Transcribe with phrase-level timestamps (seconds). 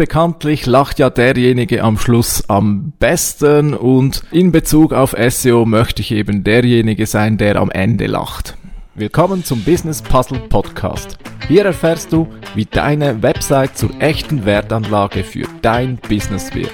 [0.00, 6.10] Bekanntlich lacht ja derjenige am Schluss am besten und in Bezug auf SEO möchte ich
[6.12, 8.56] eben derjenige sein, der am Ende lacht.
[8.94, 11.18] Willkommen zum Business Puzzle Podcast.
[11.48, 16.72] Hier erfährst du, wie deine Website zur echten Wertanlage für dein Business wird.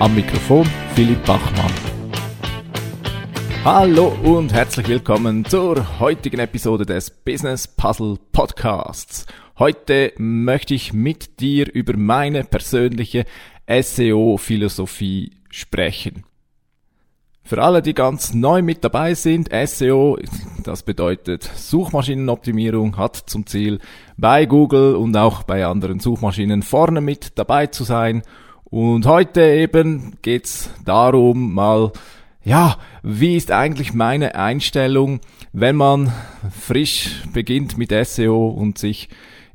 [0.00, 1.70] Am Mikrofon Philipp Bachmann.
[3.64, 9.24] Hallo und herzlich willkommen zur heutigen Episode des Business Puzzle Podcasts.
[9.60, 13.26] Heute möchte ich mit dir über meine persönliche
[13.68, 16.24] SEO-Philosophie sprechen.
[17.42, 20.16] Für alle, die ganz neu mit dabei sind, SEO,
[20.64, 23.80] das bedeutet Suchmaschinenoptimierung, hat zum Ziel,
[24.16, 28.22] bei Google und auch bei anderen Suchmaschinen vorne mit dabei zu sein.
[28.64, 31.92] Und heute eben geht's darum, mal
[32.42, 35.20] ja, wie ist eigentlich meine Einstellung,
[35.52, 36.10] wenn man
[36.50, 39.10] frisch beginnt mit SEO und sich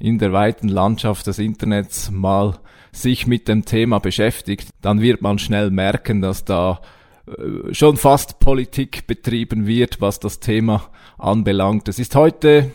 [0.06, 2.60] in der weiten Landschaft des Internets mal
[2.92, 6.80] sich mit dem Thema beschäftigt, dann wird man schnell merken, dass da
[7.26, 10.84] äh, schon fast Politik betrieben wird, was das Thema
[11.18, 11.88] anbelangt.
[11.88, 12.72] Es ist heute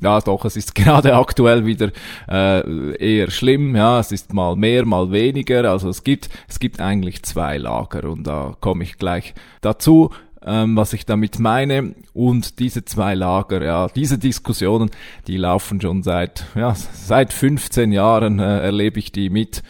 [0.00, 1.90] ja, doch, es ist gerade aktuell wieder
[2.28, 3.74] äh, eher schlimm.
[3.76, 5.70] Ja, es ist mal mehr, mal weniger.
[5.70, 10.10] Also es gibt, es gibt eigentlich zwei Lager und da komme ich gleich dazu
[10.48, 11.94] ähm, was ich damit meine.
[12.14, 14.90] Und diese zwei Lager, ja, diese Diskussionen,
[15.26, 19.62] die laufen schon seit, ja, seit 15 Jahren äh, erlebe ich die mit.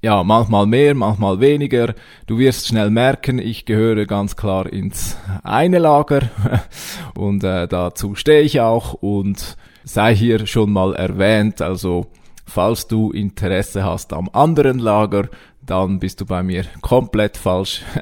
[0.00, 1.94] Ja, manchmal mehr, manchmal weniger.
[2.26, 6.28] Du wirst schnell merken, ich gehöre ganz klar ins eine Lager
[7.16, 12.06] und äh, dazu stehe ich auch und sei hier schon mal erwähnt, also
[12.46, 15.28] falls du Interesse hast am anderen Lager,
[15.66, 17.82] dann bist du bei mir komplett falsch.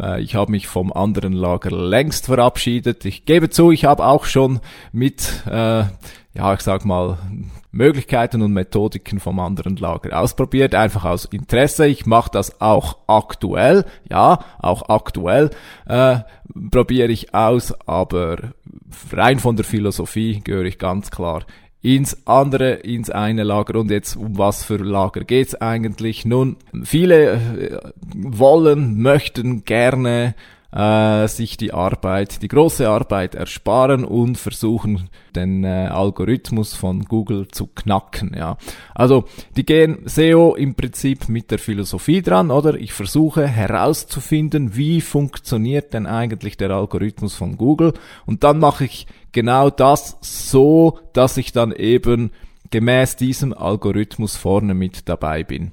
[0.00, 3.04] Äh, ich habe mich vom anderen Lager längst verabschiedet.
[3.04, 5.84] Ich gebe zu, ich habe auch schon mit, äh,
[6.32, 7.18] ja, ich sag mal,
[7.72, 11.86] Möglichkeiten und Methodiken vom anderen Lager ausprobiert, einfach aus Interesse.
[11.86, 15.50] Ich mache das auch aktuell, ja, auch aktuell
[15.86, 16.20] äh,
[16.70, 18.52] probiere ich aus, aber
[19.12, 21.44] rein von der Philosophie gehöre ich ganz klar
[21.82, 23.78] ins andere, ins eine Lager.
[23.78, 26.24] Und jetzt, um was für Lager geht's eigentlich?
[26.24, 27.78] Nun, viele äh,
[28.14, 30.34] wollen, möchten gerne
[30.72, 37.48] äh, sich die Arbeit, die große Arbeit ersparen und versuchen, den äh, Algorithmus von Google
[37.48, 38.34] zu knacken.
[38.36, 38.56] Ja,
[38.94, 39.24] also
[39.56, 42.74] die gehen SEO im Prinzip mit der Philosophie dran, oder?
[42.74, 47.92] Ich versuche herauszufinden, wie funktioniert denn eigentlich der Algorithmus von Google
[48.24, 52.30] und dann mache ich genau das so, dass ich dann eben
[52.70, 55.72] gemäß diesem Algorithmus vorne mit dabei bin.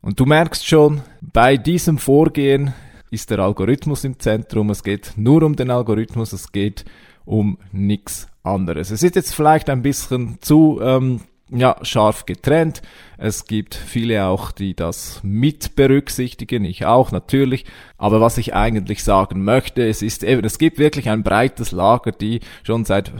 [0.00, 2.74] Und du merkst schon, bei diesem Vorgehen
[3.14, 4.70] ist der Algorithmus im Zentrum.
[4.70, 6.84] Es geht nur um den Algorithmus, es geht
[7.24, 8.90] um nichts anderes.
[8.90, 11.20] Es ist jetzt vielleicht ein bisschen zu ähm,
[11.50, 12.80] ja, scharf getrennt.
[13.18, 17.64] Es gibt viele auch, die das mit berücksichtigen, ich auch natürlich.
[17.98, 22.12] Aber was ich eigentlich sagen möchte, es ist eben, es gibt wirklich ein breites Lager,
[22.12, 23.12] die schon seit äh,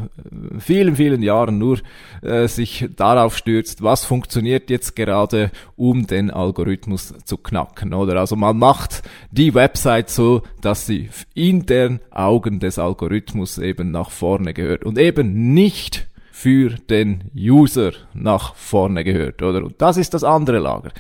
[0.59, 1.79] vielen, vielen Jahren nur
[2.23, 8.19] äh, sich darauf stürzt, was funktioniert jetzt gerade, um den Algorithmus zu knacken, oder?
[8.19, 14.11] Also man macht die Website so, dass sie in den Augen des Algorithmus eben nach
[14.11, 16.09] vorne gehört und eben nicht
[16.45, 19.65] für den User nach vorne gehört, oder?
[19.65, 20.93] Und das ist das andere Lager.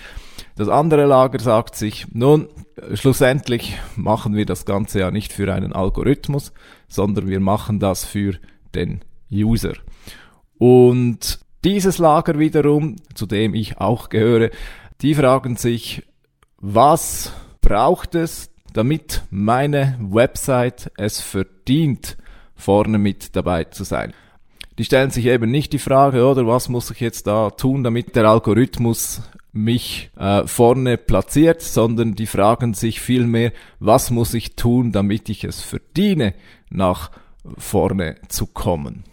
[0.57, 2.49] Das andere Lager sagt sich, nun,
[2.95, 6.55] schlussendlich machen wir das Ganze ja nicht für einen Algorithmus,
[6.89, 8.39] sondern wir machen das für
[8.75, 9.75] den User.
[10.57, 14.49] Und dieses Lager wiederum, zu dem ich auch gehöre,
[15.03, 16.05] die fragen sich,
[16.57, 22.17] was braucht es, damit meine Website es verdient,
[22.55, 24.15] vorne mit dabei zu sein
[24.79, 28.17] die stellen sich eben nicht die Frage, oder was muss ich jetzt da tun, damit
[28.17, 34.91] der Algorithmus mich äh, vorne platziert, sondern die fragen sich vielmehr, was muss ich tun,
[34.91, 36.35] damit ich es verdiene,
[36.71, 37.13] nach
[37.57, 39.05] vorne zu kommen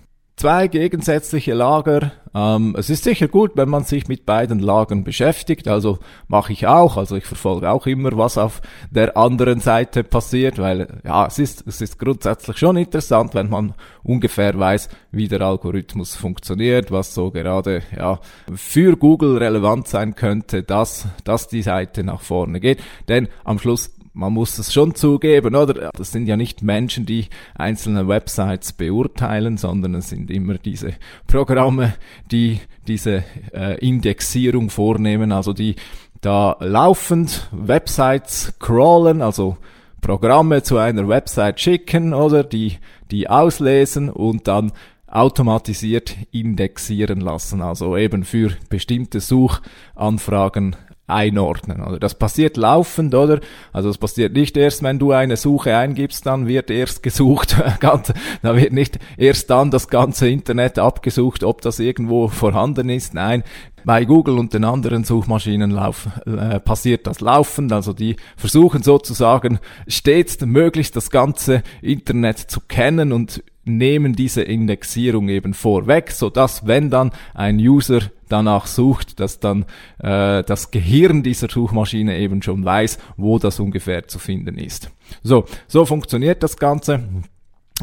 [0.42, 2.14] zwei gegensätzliche Lager.
[2.34, 5.68] Ähm, es ist sicher gut, wenn man sich mit beiden Lagern beschäftigt.
[5.68, 6.98] Also mache ich auch.
[6.98, 11.68] Also ich verfolge auch immer, was auf der anderen Seite passiert, weil ja, es ist,
[11.68, 17.30] es ist grundsätzlich schon interessant, wenn man ungefähr weiß, wie der Algorithmus funktioniert, was so
[17.30, 18.20] gerade ja
[18.56, 22.82] für Google relevant sein könnte, dass, dass die Seite nach vorne geht.
[23.08, 25.92] Denn am Schluss man muss es schon zugeben, oder?
[25.96, 30.94] Das sind ja nicht Menschen, die einzelne Websites beurteilen, sondern es sind immer diese
[31.28, 31.94] Programme,
[32.32, 33.24] die diese
[33.54, 35.76] äh, Indexierung vornehmen, also die
[36.20, 39.58] da laufend Websites crawlen, also
[40.02, 42.44] Programme zu einer Website schicken oder?
[42.44, 42.78] Die,
[43.12, 44.72] die auslesen und dann
[45.08, 50.76] automatisiert indexieren lassen, also eben für bestimmte Suchanfragen
[51.08, 51.82] einordnen.
[51.82, 53.40] Oder das passiert laufend, oder?
[53.74, 58.56] Also es passiert nicht erst, wenn du eine Suche eingibst, dann wird erst gesucht, da
[58.56, 63.14] wird nicht erst dann das ganze Internet abgesucht, ob das irgendwo vorhanden ist.
[63.14, 63.44] Nein,
[63.84, 67.74] bei Google und den anderen Suchmaschinen lauf, äh, passiert das laufend.
[67.74, 75.30] Also die versuchen sozusagen stets möglichst das ganze Internet zu kennen und nehmen diese Indexierung
[75.30, 78.02] eben vorweg, so dass wenn dann ein User
[78.32, 79.66] danach sucht, dass dann
[80.00, 84.92] äh, das Gehirn dieser Suchmaschine eben schon weiß, wo das ungefähr zu finden ist.
[85.24, 87.04] So, so funktioniert das Ganze.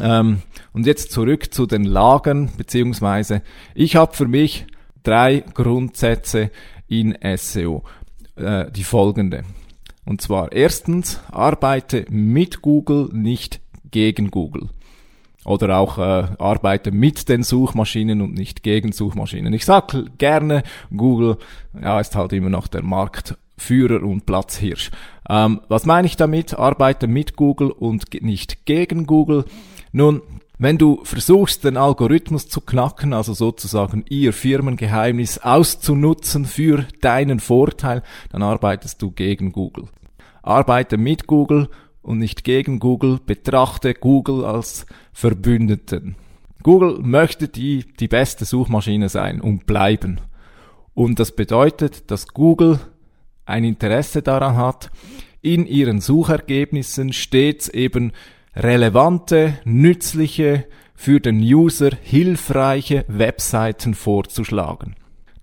[0.00, 0.42] Ähm,
[0.72, 3.42] und jetzt zurück zu den Lagern, beziehungsweise
[3.74, 4.66] ich habe für mich
[5.02, 6.50] drei Grundsätze
[6.86, 7.82] in SEO.
[8.36, 9.44] Äh, die folgende.
[10.04, 13.60] Und zwar erstens, arbeite mit Google, nicht
[13.90, 14.68] gegen Google
[15.48, 19.52] oder auch äh, arbeite mit den Suchmaschinen und nicht gegen Suchmaschinen.
[19.54, 20.62] Ich sage gerne,
[20.94, 21.38] Google
[21.80, 24.90] ja, ist halt immer noch der Marktführer und Platzhirsch.
[25.28, 26.58] Ähm, was meine ich damit?
[26.58, 29.46] Arbeite mit Google und nicht gegen Google.
[29.90, 30.20] Nun,
[30.58, 38.02] wenn du versuchst, den Algorithmus zu knacken, also sozusagen ihr Firmengeheimnis auszunutzen für deinen Vorteil,
[38.30, 39.84] dann arbeitest du gegen Google.
[40.42, 41.68] Arbeite mit Google
[42.08, 46.16] und nicht gegen Google, betrachte Google als Verbündeten.
[46.62, 50.20] Google möchte die, die beste Suchmaschine sein und bleiben.
[50.94, 52.80] Und das bedeutet, dass Google
[53.44, 54.90] ein Interesse daran hat,
[55.42, 58.12] in ihren Suchergebnissen stets eben
[58.56, 60.64] relevante, nützliche,
[60.94, 64.96] für den User hilfreiche Webseiten vorzuschlagen.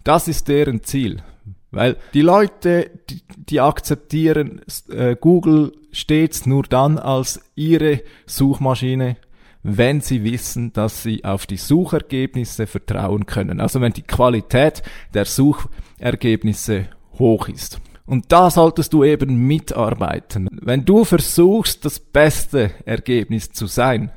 [0.03, 1.23] Das ist deren Ziel.
[1.71, 2.91] Weil die Leute,
[3.37, 9.17] die, akzeptieren äh, Google stets nur dann als ihre Suchmaschine,
[9.63, 13.59] wenn sie wissen, dass sie auf die Suchergebnisse vertrauen können.
[13.59, 14.83] Also wenn die Qualität
[15.13, 16.87] der Suchergebnisse
[17.17, 17.79] hoch ist.
[18.05, 20.47] Und da solltest du eben mitarbeiten.
[20.51, 24.11] Wenn du versuchst, das beste Ergebnis zu sein,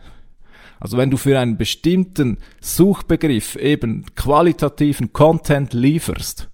[0.81, 6.51] also wenn du für einen bestimmten Suchbegriff eben qualitativen Content lieferst,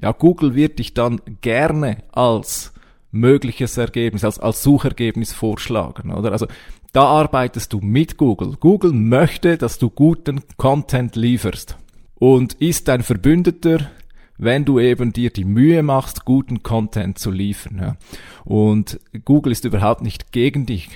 [0.00, 2.72] ja, Google wird dich dann gerne als
[3.12, 6.32] mögliches Ergebnis, als, als Suchergebnis vorschlagen, oder?
[6.32, 6.46] Also,
[6.92, 8.56] da arbeitest du mit Google.
[8.58, 11.76] Google möchte, dass du guten Content lieferst
[12.16, 13.90] und ist ein Verbündeter,
[14.38, 17.78] wenn du eben dir die Mühe machst, guten Content zu liefern.
[17.78, 17.96] Ja.
[18.44, 20.88] Und Google ist überhaupt nicht gegen dich.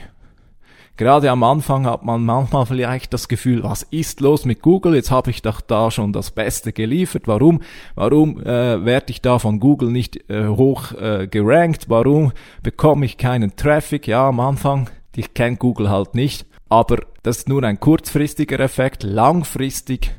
[0.96, 4.94] Gerade am Anfang hat man manchmal vielleicht das Gefühl, was ist los mit Google?
[4.94, 7.26] Jetzt habe ich doch da schon das Beste geliefert.
[7.26, 7.62] Warum?
[7.96, 11.87] Warum äh, werde ich da von Google nicht äh, hoch äh, gerankt?
[11.88, 12.31] Warum
[12.62, 14.06] bekomme ich keinen Traffic?
[14.06, 16.46] Ja, am Anfang, ich kenne Google halt nicht.
[16.69, 19.02] Aber das ist nur ein kurzfristiger Effekt.
[19.02, 20.14] Langfristig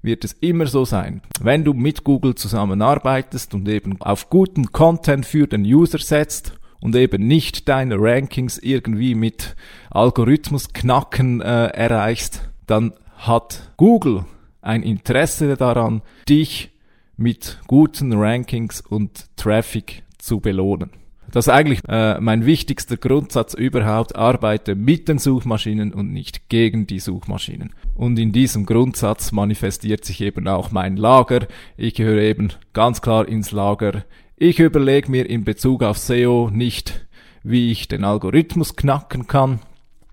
[0.00, 1.22] wird es immer so sein.
[1.40, 6.96] Wenn du mit Google zusammenarbeitest und eben auf guten Content für den User setzt und
[6.96, 9.56] eben nicht deine Rankings irgendwie mit
[9.90, 14.24] Algorithmus knacken äh, erreichst, dann hat Google
[14.62, 16.70] ein Interesse daran, dich
[17.16, 20.90] mit guten Rankings und Traffic zu belohnen.
[21.30, 24.16] Das ist eigentlich äh, mein wichtigster Grundsatz überhaupt.
[24.16, 27.72] Arbeite mit den Suchmaschinen und nicht gegen die Suchmaschinen.
[27.94, 31.46] Und in diesem Grundsatz manifestiert sich eben auch mein Lager.
[31.76, 34.02] Ich gehöre eben ganz klar ins Lager
[34.42, 37.06] ich überlege mir in Bezug auf SEO nicht,
[37.42, 39.60] wie ich den Algorithmus knacken kann,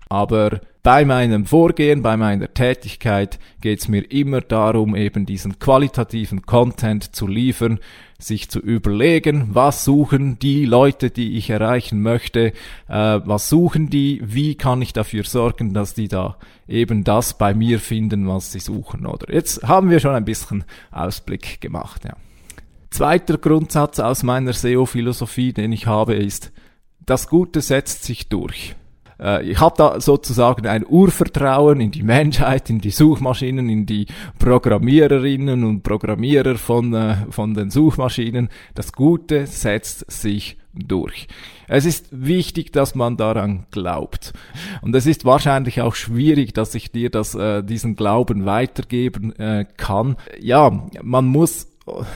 [0.08, 6.46] aber bei meinem Vorgehen, bei meiner Tätigkeit geht es mir immer darum, eben diesen qualitativen
[6.46, 7.78] Content zu liefern,
[8.18, 12.52] sich zu überlegen, was suchen die Leute, die ich erreichen möchte,
[12.88, 16.36] äh, was suchen die, wie kann ich dafür sorgen, dass die da
[16.66, 19.32] eben das bei mir finden, was sie suchen, oder?
[19.32, 22.16] Jetzt haben wir schon ein bisschen Ausblick gemacht, ja.
[22.90, 26.52] Zweiter Grundsatz aus meiner SEO-Philosophie, den ich habe, ist,
[27.04, 28.74] das Gute setzt sich durch.
[29.20, 34.06] Äh, ich habe da sozusagen ein Urvertrauen in die Menschheit, in die Suchmaschinen, in die
[34.38, 38.48] Programmiererinnen und Programmierer von, äh, von den Suchmaschinen.
[38.74, 41.28] Das Gute setzt sich durch.
[41.66, 44.32] Es ist wichtig, dass man daran glaubt.
[44.80, 49.66] Und es ist wahrscheinlich auch schwierig, dass ich dir das, äh, diesen Glauben weitergeben äh,
[49.76, 50.16] kann.
[50.40, 51.68] Ja, man muss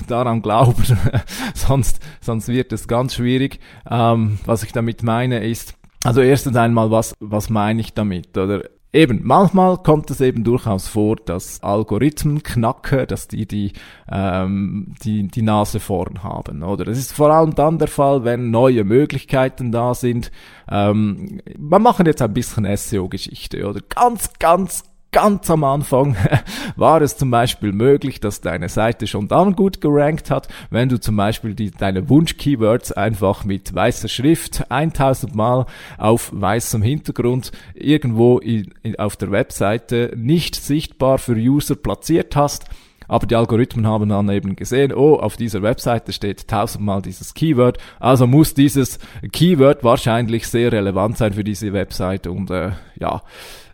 [0.06, 0.84] daran glauben,
[1.54, 3.58] sonst, sonst wird es ganz schwierig.
[3.90, 8.36] Ähm, was ich damit meine ist, also erstens einmal, was, was meine ich damit?
[8.36, 8.62] Oder
[8.94, 13.72] Eben, manchmal kommt es eben durchaus vor, dass Algorithmen knacken, dass die die,
[14.10, 16.62] ähm, die die Nase vorn haben.
[16.62, 20.30] Oder es ist vor allem dann der Fall, wenn neue Möglichkeiten da sind.
[20.70, 23.66] Ähm, wir machen jetzt ein bisschen SEO-Geschichte.
[23.66, 26.16] Oder ganz, ganz ganz am Anfang
[26.76, 30.98] war es zum Beispiel möglich, dass deine Seite schon dann gut gerankt hat, wenn du
[30.98, 35.66] zum Beispiel die, deine Wunsch-Keywords einfach mit weißer Schrift 1000 Mal
[35.98, 42.64] auf weißem Hintergrund irgendwo in, in, auf der Webseite nicht sichtbar für User platziert hast.
[43.08, 47.76] Aber die Algorithmen haben dann eben gesehen, oh, auf dieser Webseite steht tausendmal dieses Keyword,
[48.00, 48.98] also muss dieses
[49.32, 52.30] Keyword wahrscheinlich sehr relevant sein für diese Webseite.
[52.30, 53.20] Und äh, ja,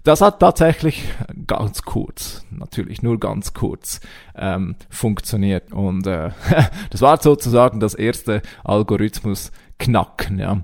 [0.09, 1.05] das hat tatsächlich
[1.47, 4.01] ganz kurz, natürlich nur ganz kurz
[4.35, 5.71] ähm, funktioniert.
[5.71, 6.31] Und äh,
[6.91, 10.39] das war sozusagen das erste Algorithmus-Knacken.
[10.39, 10.63] Ja.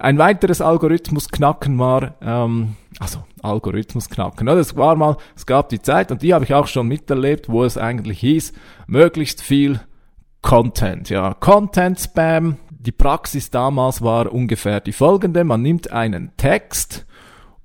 [0.00, 4.46] Ein weiteres Algorithmus-Knacken war, ähm, also Algorithmus-Knacken.
[4.46, 7.64] Das war mal, es gab die Zeit und die habe ich auch schon miterlebt, wo
[7.64, 8.54] es eigentlich hieß,
[8.86, 9.78] möglichst viel
[10.40, 11.10] Content.
[11.10, 12.56] Ja, Content-Spam.
[12.70, 15.44] Die Praxis damals war ungefähr die folgende.
[15.44, 17.04] Man nimmt einen Text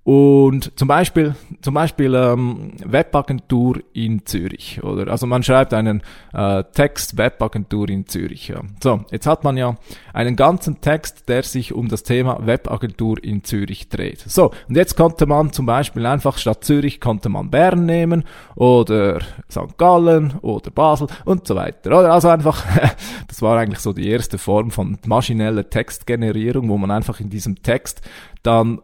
[0.04, 5.12] und zum Beispiel, zum Beispiel ähm, Webagentur in Zürich, oder?
[5.12, 6.02] Also man schreibt einen
[6.34, 8.48] äh, Text Webagentur in Zürich.
[8.48, 8.62] Ja.
[8.82, 9.76] So, jetzt hat man ja
[10.14, 14.22] einen ganzen Text, der sich um das Thema Webagentur in Zürich dreht.
[14.22, 18.24] So, und jetzt konnte man zum Beispiel einfach statt Zürich konnte man Bern nehmen
[18.56, 19.20] oder
[19.52, 19.78] St.
[19.78, 21.90] Gallen oder Basel und so weiter.
[22.00, 22.14] Oder?
[22.14, 22.66] Also einfach,
[23.28, 27.62] das war eigentlich so die erste Form von maschineller Textgenerierung, wo man einfach in diesem
[27.62, 28.02] Text
[28.42, 28.80] dann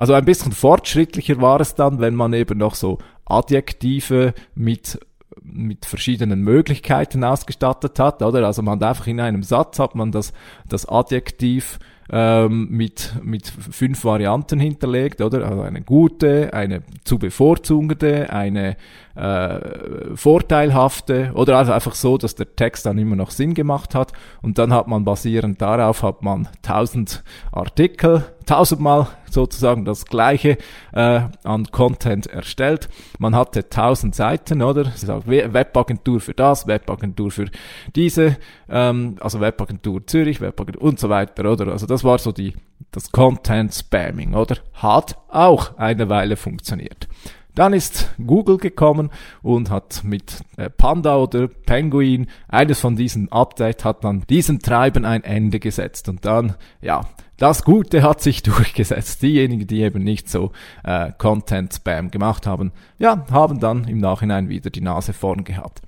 [0.00, 4.98] also ein bisschen fortschrittlicher war es dann, wenn man eben noch so Adjektive mit
[5.42, 8.46] mit verschiedenen Möglichkeiten ausgestattet hat, oder?
[8.46, 10.32] Also man hat einfach in einem Satz hat man das,
[10.68, 11.78] das Adjektiv
[12.12, 15.46] ähm, mit, mit fünf Varianten hinterlegt, oder?
[15.46, 18.76] Also eine gute, eine zu bevorzugende, eine
[19.14, 24.12] äh, vorteilhafte oder also einfach so, dass der Text dann immer noch Sinn gemacht hat
[24.42, 30.58] und dann hat man basierend darauf hat man tausend Artikel, tausendmal sozusagen das gleiche
[30.92, 32.88] äh, an Content erstellt.
[33.20, 34.86] Man hatte tausend Seiten, oder?
[35.24, 37.46] Webagentur für das, Webagentur für
[37.94, 38.38] diese,
[38.68, 41.68] ähm, also Webagentur Zürich, Webagentur und so weiter, oder?
[41.68, 42.54] Also das war so die
[42.90, 44.56] das Content Spamming, oder?
[44.74, 47.06] Hat auch eine Weile funktioniert.
[47.54, 49.10] Dann ist Google gekommen
[49.42, 55.04] und hat mit äh, Panda oder Penguin, eines von diesen Updates, hat dann diesem Treiben
[55.04, 56.08] ein Ende gesetzt.
[56.08, 57.02] Und dann, ja,
[57.36, 59.22] das Gute hat sich durchgesetzt.
[59.22, 60.52] Diejenigen, die eben nicht so
[60.84, 65.82] äh, Content-Spam gemacht haben, ja, haben dann im Nachhinein wieder die Nase vorn gehabt.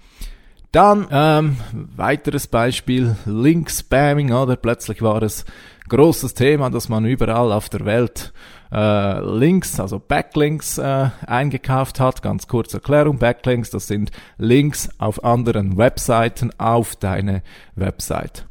[0.73, 4.57] Dann ähm, weiteres Beispiel, Link-Spamming, oder?
[4.57, 5.45] Plötzlich war es
[5.91, 8.33] großes Thema, dass man überall auf der Welt
[8.73, 12.23] äh, Links, also Backlinks äh, eingekauft hat.
[12.23, 17.43] Ganz kurze Erklärung, Backlinks, das sind Links auf anderen Webseiten auf deine
[17.75, 18.47] Website.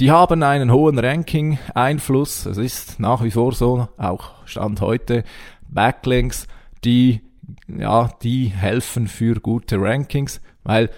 [0.00, 2.46] Die haben einen hohen Ranking-Einfluss.
[2.46, 5.24] Es ist nach wie vor so, auch Stand heute,
[5.68, 6.46] Backlinks,
[6.84, 7.20] die,
[7.68, 10.90] ja, die helfen für gute Rankings, weil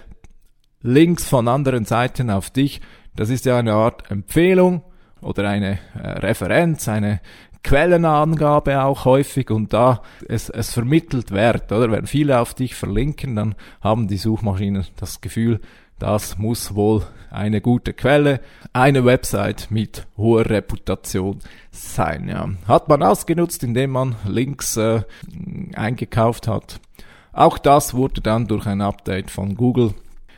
[0.81, 2.81] Links von anderen Seiten auf dich,
[3.15, 4.83] das ist ja eine Art Empfehlung
[5.21, 7.21] oder eine äh, Referenz, eine
[7.65, 11.89] Quellenangabe auch häufig und da es, es vermittelt Wert, oder?
[11.89, 15.59] Wenn viele auf dich verlinken, dann haben die Suchmaschinen das Gefühl,
[15.97, 18.41] das muss wohl eine gute Quelle,
[18.71, 21.39] eine Website mit hoher Reputation
[21.71, 22.29] sein.
[22.29, 22.49] Ja.
[22.67, 25.01] Hat man ausgenutzt, indem man Links äh,
[25.73, 26.79] eingekauft hat.
[27.33, 29.95] Auch das wurde dann durch ein Update von Google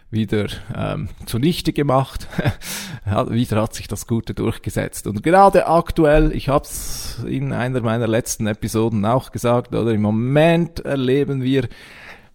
[0.10, 2.28] wieder ähm, zunichte gemacht.
[3.30, 5.08] wieder hat sich das Gute durchgesetzt.
[5.08, 10.02] Und gerade aktuell, ich habe es in einer meiner letzten Episoden auch gesagt, oder im
[10.02, 11.68] Moment erleben wir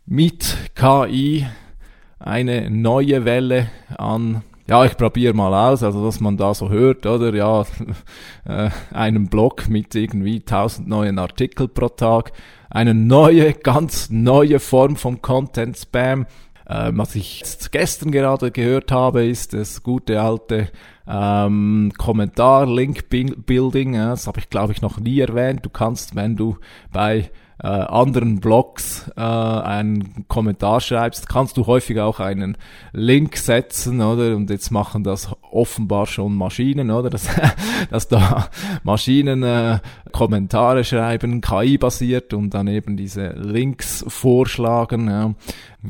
[0.07, 1.47] mit KI
[2.19, 7.05] eine neue Welle an ja, ich probiere mal aus, also dass man da so hört,
[7.05, 7.65] oder ja,
[8.45, 12.33] äh, einen Blog mit irgendwie tausend neuen Artikel pro Tag,
[12.71, 16.27] eine neue, ganz neue Form von Content Spam,
[16.73, 20.71] äh, was ich gestern gerade gehört habe, ist das gute alte
[21.07, 23.95] ähm, Kommentar-Link-Building.
[23.95, 25.65] Ja, das habe ich, glaube ich, noch nie erwähnt.
[25.65, 26.57] Du kannst, wenn du
[26.91, 27.31] bei
[27.63, 32.57] äh, anderen Blogs äh, einen Kommentar schreibst, kannst du häufig auch einen
[32.93, 34.35] Link setzen, oder?
[34.35, 37.11] Und jetzt machen das offenbar schon Maschinen, oder?
[37.11, 37.29] Dass,
[37.91, 38.49] dass da
[38.83, 45.09] Maschinen äh, Kommentare schreiben, KI-basiert und dann eben diese Links vorschlagen.
[45.09, 45.35] Ja,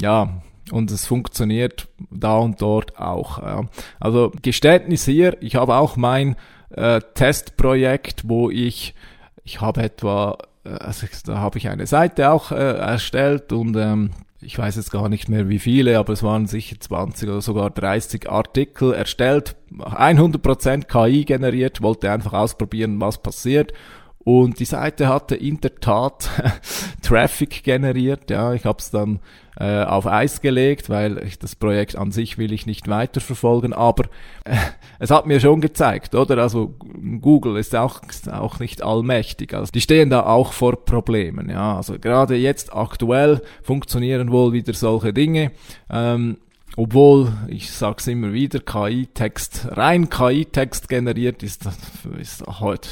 [0.01, 3.43] ja und es funktioniert da und dort auch.
[3.43, 3.69] Ja.
[4.01, 6.35] Also Geständnis hier, ich habe auch mein
[6.71, 8.95] äh, Testprojekt, wo ich,
[9.45, 14.11] ich habe etwa, äh, also da habe ich eine Seite auch äh, erstellt und ähm,
[14.41, 17.71] ich weiß jetzt gar nicht mehr wie viele, aber es waren sicher 20 oder sogar
[17.71, 23.73] 30 Artikel erstellt, 100% KI generiert, wollte einfach ausprobieren, was passiert
[24.25, 26.31] Und die Seite hatte in der Tat
[27.03, 28.31] Traffic generiert.
[28.31, 29.19] Ja, ich habe es dann
[29.59, 33.73] äh, auf Eis gelegt, weil ich das Projekt an sich will ich nicht weiterverfolgen.
[33.73, 34.05] Aber
[34.45, 34.57] äh,
[35.01, 36.39] es hat mir schon gezeigt, oder?
[36.39, 36.75] Also
[37.21, 39.55] Google ist auch, ist auch nicht allmächtig.
[39.55, 41.51] Also die stehen da auch vor Problemen.
[41.51, 45.51] Ja, also gerade jetzt aktuell funktionieren wohl wieder solche Dinge.
[45.91, 46.39] Ähm,
[46.77, 51.69] obwohl, ich sag's immer wieder, KI-Text, rein KI-Text generiert ist,
[52.19, 52.45] ist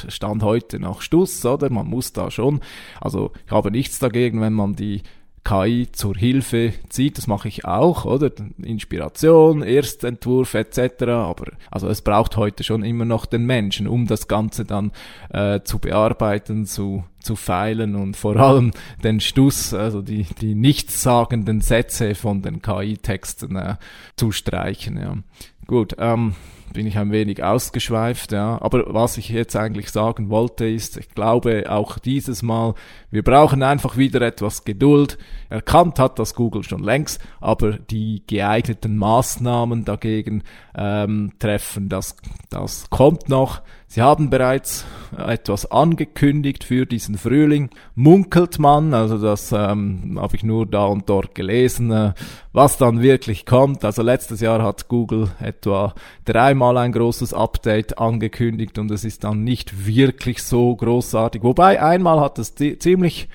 [0.09, 1.71] Stand heute nach Stuss, oder?
[1.71, 2.61] Man muss da schon,
[2.99, 5.01] also ich habe nichts dagegen, wenn man die
[5.43, 8.31] KI zur Hilfe zieht, das mache ich auch, oder?
[8.61, 11.03] Inspiration, Erstentwurf etc.
[11.03, 14.91] Aber also es braucht heute schon immer noch den Menschen, um das Ganze dann
[15.29, 18.71] äh, zu bearbeiten, zu, zu feilen und vor allem
[19.03, 23.75] den Stuss, also die, die nichtssagenden Sätze von den KI-Texten äh,
[24.15, 24.97] zu streichen.
[24.97, 25.17] Ja.
[25.65, 26.35] Gut, ähm,
[26.73, 28.61] bin ich ein wenig ausgeschweift, ja.
[28.61, 32.73] Aber was ich jetzt eigentlich sagen wollte, ist, ich glaube auch dieses Mal,
[33.09, 35.17] wir brauchen einfach wieder etwas Geduld.
[35.49, 40.43] Erkannt hat das Google schon längst, aber die geeigneten Maßnahmen dagegen
[40.75, 42.15] ähm, treffen, das,
[42.49, 43.61] das kommt noch.
[43.93, 44.85] Sie haben bereits
[45.17, 47.71] etwas angekündigt für diesen Frühling.
[47.93, 52.13] Munkelt man, also das ähm, habe ich nur da und dort gelesen, äh,
[52.53, 53.83] was dann wirklich kommt.
[53.83, 55.93] Also letztes Jahr hat Google etwa
[56.23, 61.43] dreimal ein großes Update angekündigt und es ist dann nicht wirklich so großartig.
[61.43, 63.27] Wobei einmal hat es ziemlich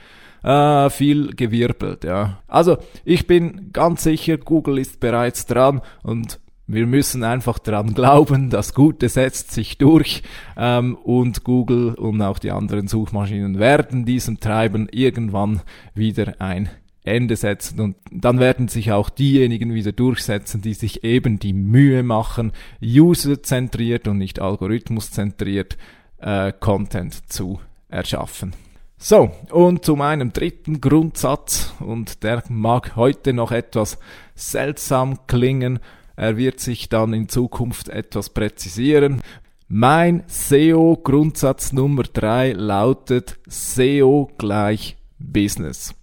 [0.43, 2.39] äh, viel gewirbelt, ja.
[2.49, 8.51] Also ich bin ganz sicher, Google ist bereits dran und wir müssen einfach daran glauben,
[8.51, 10.23] das Gute setzt sich durch
[10.57, 15.63] ähm, und Google und auch die anderen Suchmaschinen werden diesem Treiben irgendwann
[15.95, 16.69] wieder ein
[17.05, 22.03] Ende setzen und dann werden sich auch diejenigen wieder durchsetzen, die sich eben die Mühe
[22.03, 22.51] machen,
[22.83, 25.79] userzentriert und nicht algorithmuszentriert
[26.19, 28.55] äh, Content zu erschaffen.
[28.99, 33.99] So, und zu meinem dritten Grundsatz, und der mag heute noch etwas
[34.35, 35.81] seltsam klingen,
[36.17, 39.21] er wird sich dann in Zukunft etwas präzisieren.
[39.69, 45.95] Mein SEO-Grundsatz Nummer drei lautet SEO gleich Business.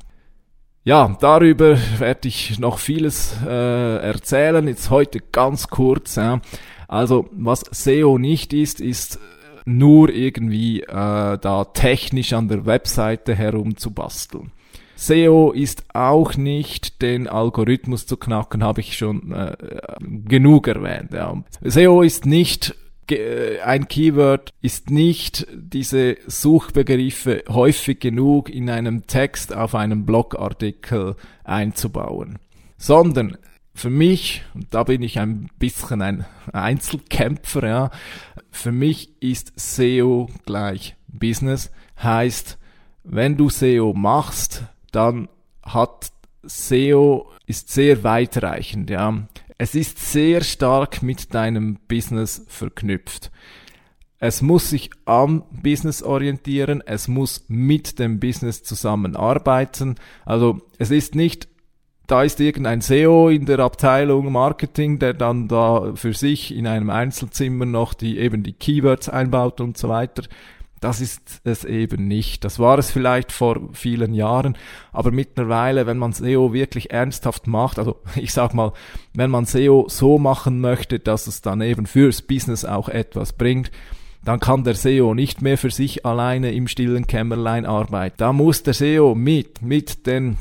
[0.84, 4.68] Ja, darüber werde ich noch vieles äh, erzählen.
[4.68, 6.16] Jetzt heute ganz kurz.
[6.16, 6.42] Ja.
[6.90, 9.18] Also was SEO nicht ist, ist
[9.66, 14.52] nur irgendwie äh, da technisch an der Webseite herumzubasteln.
[14.96, 19.56] SEO ist auch nicht den Algorithmus zu knacken, habe ich schon äh,
[20.00, 21.12] genug erwähnt.
[21.14, 21.44] Ja.
[21.64, 22.76] SEO ist nicht
[23.12, 31.16] äh, ein Keyword ist nicht diese Suchbegriffe häufig genug in einem Text auf einem Blogartikel
[31.44, 32.40] einzubauen,
[32.78, 33.38] sondern
[33.76, 37.92] für mich, und da bin ich ein bisschen ein Einzelkämpfer, ja,
[38.52, 42.60] für mich ist SEO gleich Business, heißt,
[43.04, 45.28] wenn du SEO machst, dann
[45.64, 46.12] hat
[46.44, 49.28] SEO ist sehr weitreichend, ja.
[49.58, 53.32] Es ist sehr stark mit deinem Business verknüpft.
[54.20, 59.96] Es muss sich am Business orientieren, es muss mit dem Business zusammenarbeiten.
[60.26, 61.50] Also es ist nicht,
[62.08, 66.90] da ist irgendein SEO in der Abteilung Marketing, der dann da für sich in einem
[66.90, 70.24] Einzelzimmer noch die eben die Keywords einbaut und so weiter.
[70.84, 72.44] Das ist es eben nicht.
[72.44, 74.58] Das war es vielleicht vor vielen Jahren,
[74.92, 78.74] aber mittlerweile, wenn man SEO wirklich ernsthaft macht, also ich sag mal,
[79.14, 83.72] wenn man SEO so machen möchte, dass es dann eben fürs Business auch etwas bringt,
[84.26, 88.16] dann kann der SEO nicht mehr für sich alleine im stillen Kämmerlein arbeiten.
[88.18, 90.38] Da muss der SEO mit, mit den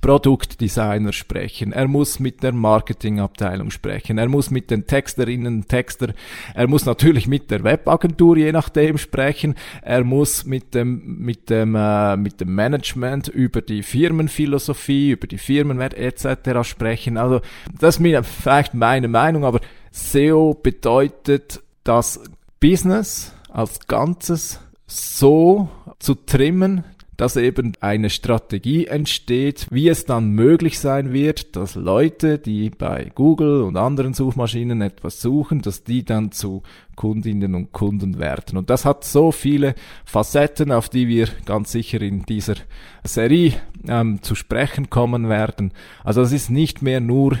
[0.00, 6.14] Produktdesigner sprechen, er muss mit der Marketingabteilung sprechen, er muss mit den Texterinnen, Texter,
[6.54, 11.74] er muss natürlich mit der Webagentur je nachdem sprechen, er muss mit dem mit dem
[11.74, 16.62] äh, mit dem Management über die Firmenphilosophie, über die Firmenwert etc.
[16.62, 17.16] sprechen.
[17.16, 17.40] Also
[17.78, 22.20] das ist vielleicht meine Meinung, aber SEO bedeutet das
[22.60, 26.84] Business als Ganzes so zu trimmen,
[27.16, 33.10] dass eben eine Strategie entsteht, wie es dann möglich sein wird, dass Leute, die bei
[33.14, 36.62] Google und anderen Suchmaschinen etwas suchen, dass die dann zu
[36.94, 38.58] Kundinnen und Kunden werden.
[38.58, 39.74] Und das hat so viele
[40.04, 42.56] Facetten, auf die wir ganz sicher in dieser
[43.04, 43.54] Serie
[43.88, 45.72] ähm, zu sprechen kommen werden.
[46.04, 47.38] Also es ist nicht mehr nur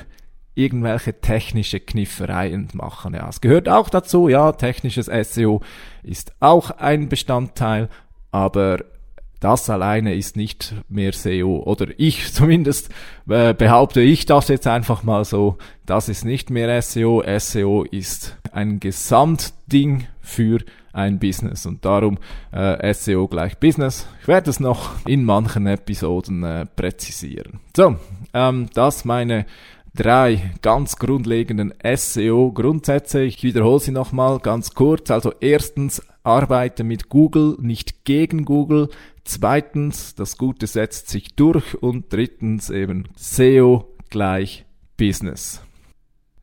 [0.54, 3.14] irgendwelche technische Kniffereien machen.
[3.14, 5.60] Ja, es gehört auch dazu, ja, technisches SEO
[6.02, 7.90] ist auch ein Bestandteil,
[8.30, 8.78] aber
[9.40, 11.62] das alleine ist nicht mehr SEO.
[11.64, 12.90] Oder ich zumindest
[13.28, 15.58] äh, behaupte ich das jetzt einfach mal so.
[15.84, 17.22] Das ist nicht mehr SEO.
[17.38, 20.60] SEO ist ein Gesamtding für
[20.92, 22.18] ein Business und darum
[22.52, 24.08] äh, SEO gleich Business.
[24.22, 27.60] Ich werde es noch in manchen Episoden äh, präzisieren.
[27.76, 27.96] So,
[28.32, 29.44] ähm, das meine
[29.94, 33.22] drei ganz grundlegenden SEO-Grundsätze.
[33.22, 35.10] Ich wiederhole sie nochmal ganz kurz.
[35.10, 38.88] Also erstens, arbeite mit Google, nicht gegen Google.
[39.26, 41.74] Zweitens, das Gute setzt sich durch.
[41.82, 44.64] Und drittens eben SEO gleich
[44.96, 45.60] Business.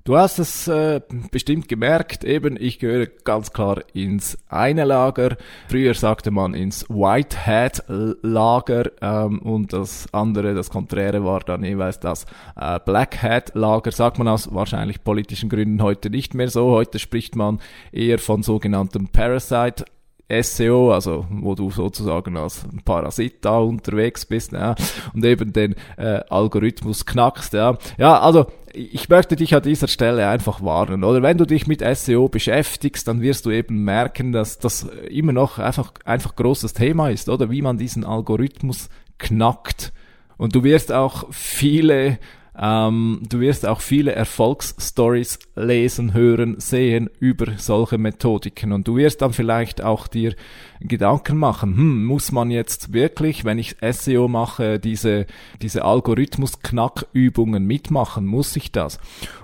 [0.05, 0.99] Du hast es äh,
[1.31, 5.37] bestimmt gemerkt, eben ich gehöre ganz klar ins eine Lager.
[5.69, 11.63] Früher sagte man ins White Hat Lager ähm, und das andere, das Konträre war dann
[11.63, 12.25] jeweils das
[12.57, 13.93] äh, Black Hat Lager.
[13.93, 16.71] Sagt man aus wahrscheinlich politischen Gründen heute nicht mehr so.
[16.71, 17.61] Heute spricht man
[17.93, 19.85] eher von sogenanntem Parasite
[20.29, 24.75] SEO, also wo du sozusagen als Parasit da unterwegs bist ja,
[25.13, 27.53] und eben den äh, Algorithmus knackst.
[27.53, 27.77] Ja.
[27.97, 31.83] ja, also ich möchte dich an dieser Stelle einfach warnen, oder wenn du dich mit
[31.95, 37.09] SEO beschäftigst, dann wirst du eben merken, dass das immer noch einfach, einfach großes Thema
[37.09, 39.93] ist, oder wie man diesen Algorithmus knackt.
[40.37, 42.17] Und du wirst auch viele
[42.59, 49.21] ähm, du wirst auch viele Erfolgsstories lesen, hören, sehen über solche Methodiken und du wirst
[49.21, 50.35] dann vielleicht auch dir
[50.79, 55.25] Gedanken machen, hm, muss man jetzt wirklich, wenn ich SEO mache, diese,
[55.61, 58.25] diese Algorithmus-Knackübungen mitmachen?
[58.25, 58.99] Muss ich das?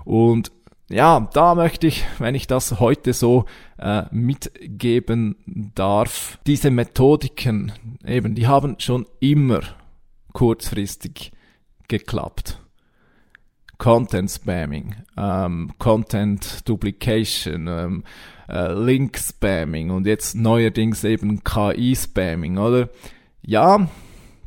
[0.06, 0.52] Und
[0.90, 3.46] ja, da möchte ich, wenn ich das heute so
[3.78, 5.36] äh, mitgeben
[5.76, 7.72] darf, diese Methodiken,
[8.06, 9.62] eben, die haben schon immer
[10.34, 11.32] kurzfristig
[11.88, 12.60] geklappt.
[13.80, 18.04] Content Spamming, ähm, Content Duplication, ähm,
[18.50, 22.90] äh, Link Spamming und jetzt neuerdings eben KI Spamming, oder?
[23.42, 23.88] Ja,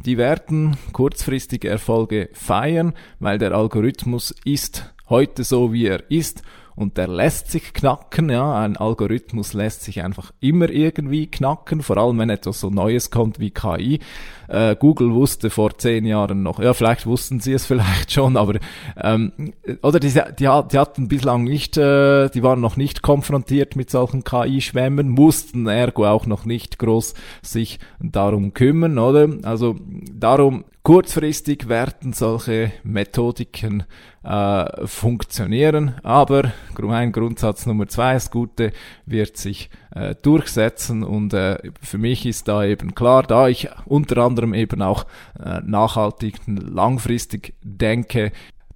[0.05, 6.43] die werden kurzfristige Erfolge feiern, weil der Algorithmus ist heute so, wie er ist
[6.75, 11.97] und der lässt sich knacken, ja, ein Algorithmus lässt sich einfach immer irgendwie knacken, vor
[11.97, 14.01] allem wenn etwas so Neues kommt wie KI.
[14.49, 18.59] Äh, Google wusste vor zehn Jahren noch, ja, vielleicht wussten sie es vielleicht schon, aber
[18.97, 23.91] ähm, oder die, die, die hatten bislang nicht, äh, die waren noch nicht konfrontiert mit
[23.91, 29.29] solchen KI-Schwämmen, mussten ergo auch noch nicht groß sich darum kümmern, oder?
[29.43, 29.77] Also
[30.13, 33.85] darum kurzfristig werden solche Methodiken
[34.25, 36.53] äh, funktionieren, aber
[36.91, 38.73] ein Grundsatz Nummer zwei, das Gute
[39.07, 44.19] wird sich äh, durchsetzen und äh, für mich ist da eben klar, da ich unter
[44.19, 45.07] anderem eben auch
[45.39, 48.33] äh, nachhaltig, langfristig denke,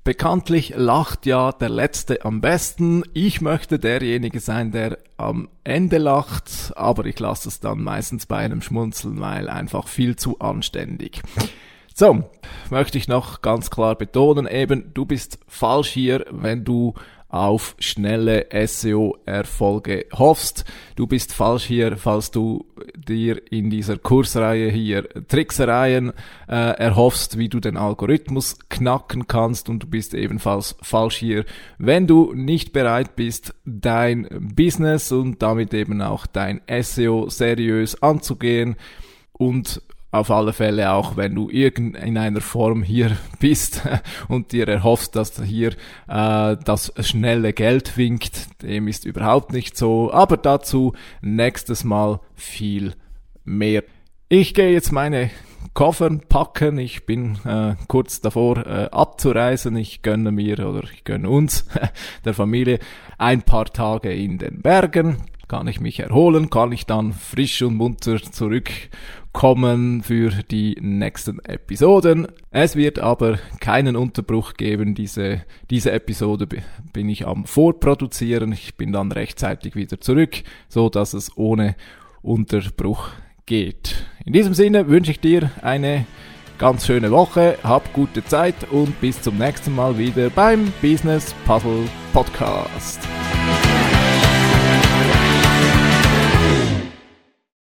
[0.07, 3.03] Bekanntlich lacht ja der Letzte am besten.
[3.13, 8.37] Ich möchte derjenige sein, der am Ende lacht, aber ich lasse es dann meistens bei
[8.37, 11.23] einem Schmunzeln, weil einfach viel zu anständig.
[11.99, 12.25] So,
[12.69, 16.93] möchte ich noch ganz klar betonen, eben, du bist falsch hier, wenn du
[17.31, 20.67] auf schnelle SEO-Erfolge hoffst.
[20.97, 26.13] Du bist falsch hier, falls du dir in dieser Kursreihe hier Tricksereien
[26.49, 31.47] äh, erhoffst, wie du den Algorithmus knacken kannst und du bist ebenfalls falsch hier,
[31.79, 38.77] wenn du nicht bereit bist, dein Business und damit eben auch dein SEO seriös anzugehen
[39.33, 39.81] und
[40.17, 43.83] auf alle Fälle auch, wenn du irgend in einer Form hier bist
[44.29, 45.73] und dir erhoffst, dass hier
[46.09, 50.13] äh, das schnelle Geld winkt, dem ist überhaupt nicht so.
[50.13, 52.95] Aber dazu nächstes Mal viel
[53.45, 53.83] mehr.
[54.29, 55.31] Ich gehe jetzt meine
[55.75, 56.79] Koffer packen.
[56.79, 59.77] Ich bin äh, kurz davor äh, abzureisen.
[59.77, 61.67] Ich gönne mir oder ich gönne uns,
[62.25, 62.79] der Familie,
[63.19, 67.77] ein paar Tage in den Bergen kann ich mich erholen, kann ich dann frisch und
[67.77, 72.27] munter zurückkommen für die nächsten Episoden.
[72.51, 74.95] Es wird aber keinen Unterbruch geben.
[74.95, 76.49] Diese, diese Episode
[76.93, 78.53] bin ich am Vorproduzieren.
[78.53, 81.77] Ich bin dann rechtzeitig wieder zurück, so dass es ohne
[82.23, 83.11] Unterbruch
[83.47, 83.95] geht.
[84.25, 86.07] In diesem Sinne wünsche ich dir eine
[86.59, 91.85] ganz schöne Woche, hab gute Zeit und bis zum nächsten Mal wieder beim Business Puzzle
[92.13, 93.01] Podcast.